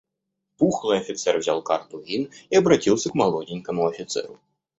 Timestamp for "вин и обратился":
1.99-3.11